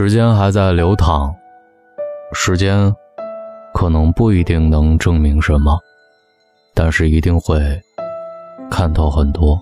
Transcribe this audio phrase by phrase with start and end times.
[0.00, 1.34] 时间还在流淌，
[2.32, 2.94] 时间
[3.74, 5.76] 可能不一定能证明什么，
[6.72, 7.58] 但是一定会
[8.70, 9.60] 看透很多。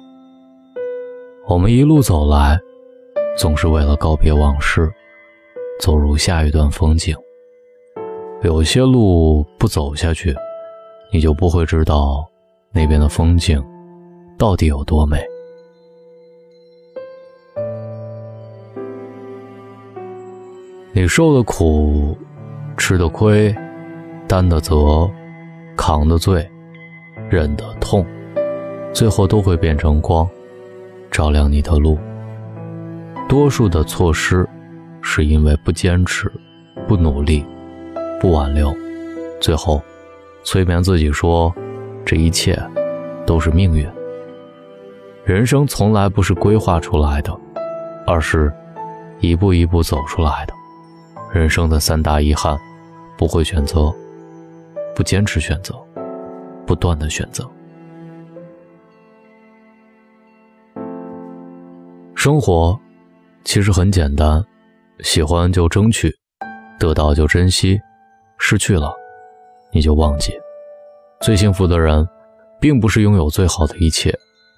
[1.48, 2.60] 我们一路走来，
[3.38, 4.92] 总是为了告别往事，
[5.80, 7.16] 走入下一段风景。
[8.42, 10.36] 有些路不走下去，
[11.10, 12.22] 你就不会知道
[12.72, 13.64] 那边的风景
[14.38, 15.18] 到底有多美。
[20.96, 22.16] 你受的苦，
[22.78, 23.54] 吃的亏，
[24.26, 25.06] 担的责，
[25.76, 26.50] 扛的罪，
[27.28, 28.02] 忍的痛，
[28.94, 30.26] 最后都会变成光，
[31.10, 31.98] 照亮你的路。
[33.28, 34.48] 多数的错失，
[35.02, 36.32] 是因为不坚持，
[36.88, 37.44] 不努力，
[38.18, 38.74] 不挽留，
[39.38, 39.82] 最后，
[40.44, 41.54] 催眠自己说，
[42.06, 42.58] 这一切，
[43.26, 43.86] 都是命运。
[45.26, 47.38] 人生从来不是规划出来的，
[48.06, 48.50] 而是，
[49.20, 50.55] 一步一步走出来的。
[51.36, 52.58] 人生的三大遗憾：
[53.18, 53.94] 不会选择，
[54.94, 55.74] 不坚持选择，
[56.66, 57.46] 不断的选择。
[62.14, 62.78] 生活
[63.44, 64.42] 其实很简单，
[65.00, 66.10] 喜欢就争取，
[66.80, 67.78] 得到就珍惜，
[68.38, 68.90] 失去了
[69.70, 70.32] 你就忘记。
[71.20, 72.08] 最幸福的人，
[72.58, 74.10] 并不是拥有最好的一切，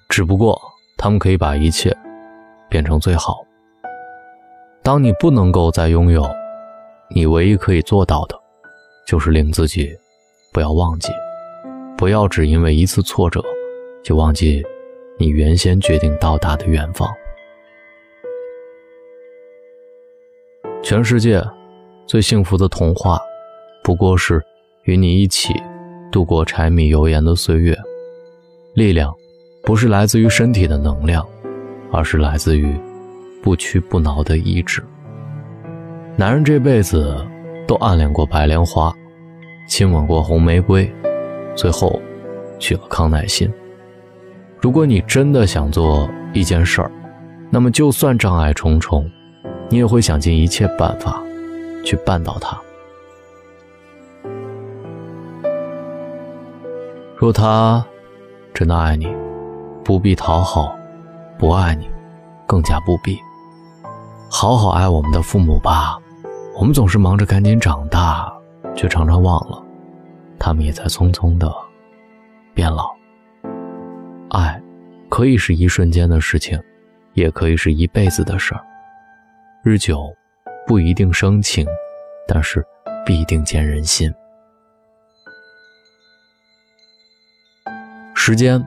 [0.07, 0.57] 只不过
[0.97, 1.93] 他们可以把一切
[2.69, 3.35] 变成最好。
[4.81, 6.38] 当你不能够再拥有。
[7.11, 8.39] 你唯一可以做到的，
[9.07, 9.89] 就是令自己
[10.53, 11.09] 不要忘记，
[11.97, 13.43] 不要只因为一次挫折
[14.03, 14.63] 就忘记
[15.17, 17.09] 你原先决定到达的远方。
[20.83, 21.43] 全世界
[22.05, 23.19] 最幸福的童话，
[23.83, 24.41] 不过是
[24.83, 25.53] 与你一起
[26.11, 27.75] 度过柴米油盐的岁月。
[28.75, 29.13] 力量
[29.63, 31.27] 不是来自于身体的能量，
[31.91, 32.79] 而是来自于
[33.41, 34.81] 不屈不挠的意志。
[36.19, 37.25] 男人这辈子
[37.65, 38.93] 都暗恋过白莲花，
[39.69, 40.93] 亲吻过红玫瑰，
[41.55, 41.97] 最后
[42.59, 43.49] 娶了康乃馨。
[44.59, 46.91] 如果你真的想做一件事儿，
[47.49, 49.09] 那么就算障碍重重，
[49.69, 51.23] 你也会想尽一切办法
[51.85, 52.59] 去办到它。
[57.15, 57.81] 若他
[58.53, 59.07] 真的爱你，
[59.85, 60.75] 不必讨好；
[61.37, 61.89] 不爱你，
[62.45, 63.17] 更加不必。
[64.29, 65.97] 好好爱我们的父母吧。
[66.59, 68.29] 我们总是忙着赶紧长大，
[68.75, 69.63] 却常常忘了，
[70.37, 71.49] 他们也在匆匆的
[72.53, 72.93] 变老。
[74.31, 74.61] 爱，
[75.07, 76.61] 可以是一瞬间的事情，
[77.13, 78.61] 也可以是一辈子的事儿。
[79.63, 80.13] 日久，
[80.67, 81.65] 不一定生情，
[82.27, 82.61] 但是
[83.05, 84.13] 必定见人心。
[88.13, 88.61] 时间，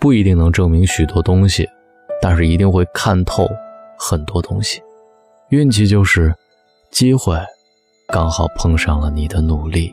[0.00, 1.68] 不一定能证明许多东西，
[2.20, 3.48] 但是一定会看透
[3.98, 4.80] 很多东西。
[5.48, 6.32] 运气就是。
[6.92, 7.34] 机会
[8.06, 9.90] 刚好碰上了你的努力。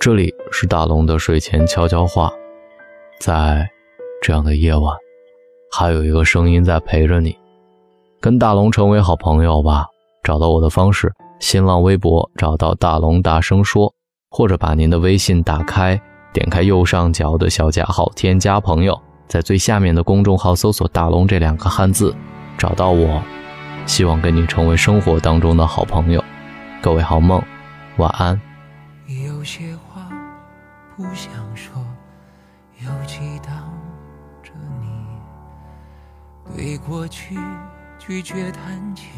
[0.00, 2.32] 这里是大龙的睡前悄悄话，
[3.20, 3.64] 在
[4.20, 4.92] 这样的夜晚，
[5.70, 7.38] 还有一个声音在陪着你。
[8.20, 9.86] 跟大龙成为好朋友吧。
[10.24, 13.94] 找到我的方式：新浪微博找到大龙大声说，
[14.30, 16.00] 或者把您的微信打开，
[16.32, 22.12] 点开右上角的小加号，添加朋友，在最下面的公众号搜索“大龙”这两个汉字，
[22.58, 23.22] 找到我。
[23.86, 26.24] 希望跟你成为生活当中的好朋友，
[26.80, 27.42] 各位好梦，
[27.98, 28.40] 晚安。
[29.06, 30.08] 有些话
[30.96, 31.74] 不想说，
[32.78, 33.70] 又激荡
[34.42, 36.56] 着你。
[36.56, 37.36] 对过去
[37.98, 39.08] 拒绝谈起，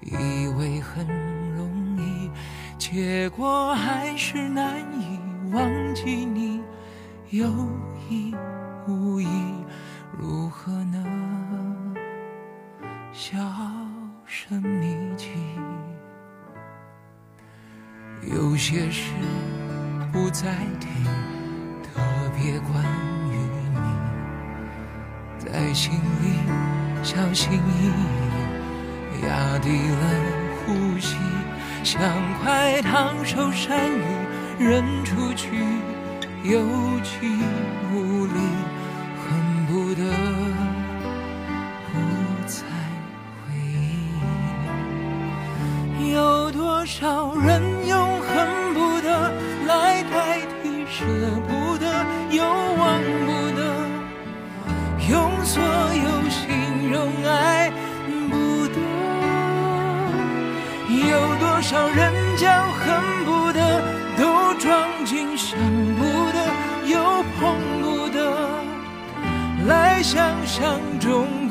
[0.00, 1.06] 以为很
[1.54, 2.30] 容易，
[2.78, 5.18] 结果还是难以
[5.52, 6.60] 忘记你，
[7.30, 7.46] 有
[8.08, 8.34] 意
[8.88, 9.28] 无意，
[10.18, 11.04] 如何能
[13.14, 13.38] 销？
[14.26, 15.28] 声匿迹，
[18.22, 19.12] 有些事
[20.12, 20.50] 不再
[20.80, 20.88] 提，
[21.80, 22.00] 特
[22.36, 22.82] 别关
[23.30, 23.36] 于
[23.70, 23.78] 你，
[25.38, 26.40] 在心里
[27.04, 30.04] 小心翼翼，压低了
[30.66, 31.16] 呼吸，
[31.84, 32.02] 像
[32.42, 34.02] 块烫手山芋
[34.58, 35.46] 扔出去，
[36.42, 36.60] 有
[37.02, 37.28] 气
[37.92, 38.40] 无力，
[39.22, 40.02] 恨不得。
[46.84, 49.32] 多少人用恨不得
[49.66, 51.02] 来代替舍
[51.48, 51.86] 不得，
[52.30, 53.58] 又忘不得，
[55.08, 57.72] 用所有形容爱
[58.28, 58.76] 不得。
[61.08, 63.80] 有多少人将恨不得
[64.18, 65.58] 都装进想
[65.96, 66.04] 不
[66.34, 66.38] 得，
[66.84, 67.00] 又
[67.40, 68.36] 碰不得，
[69.68, 71.43] 来想象中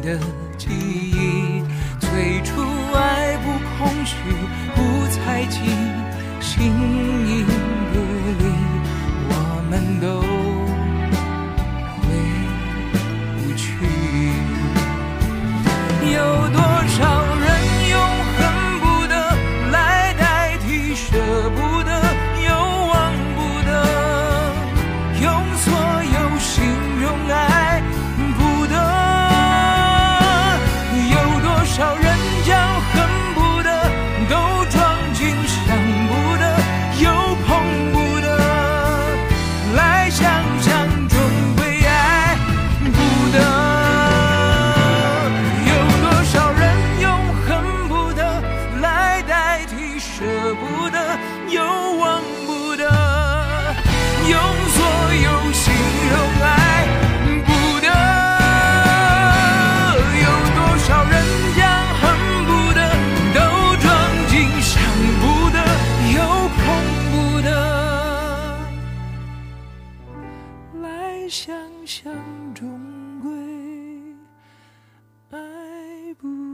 [0.00, 0.18] 的
[0.56, 1.62] 记忆
[1.98, 2.62] 最初
[2.94, 4.16] 爱不空虚
[4.74, 5.60] 不猜忌
[6.40, 6.99] 心
[71.30, 71.54] 想
[71.86, 72.12] 象
[72.56, 72.66] 终
[73.20, 73.30] 归
[75.30, 75.38] 爱
[76.18, 76.49] 不